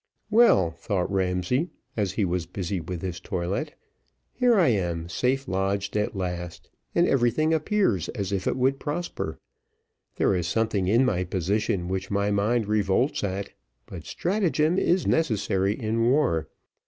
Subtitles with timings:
[0.31, 3.75] "Well," thought Ramsay, as he was busy with his toilet,
[4.33, 9.37] "here I am safe lodged at last, and everything appears as if it would prosper.
[10.15, 13.51] There is something in my position which my mind revolts at,
[13.85, 16.47] but stratagem is necessary in war.